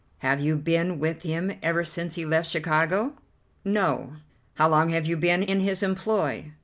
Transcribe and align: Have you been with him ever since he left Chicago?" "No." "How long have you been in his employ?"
Have 0.21 0.39
you 0.39 0.57
been 0.57 0.97
with 0.97 1.21
him 1.21 1.51
ever 1.61 1.83
since 1.83 2.15
he 2.15 2.25
left 2.25 2.49
Chicago?" 2.49 3.13
"No." 3.63 4.13
"How 4.55 4.67
long 4.67 4.89
have 4.89 5.05
you 5.05 5.15
been 5.15 5.43
in 5.43 5.59
his 5.59 5.83
employ?" 5.83 6.53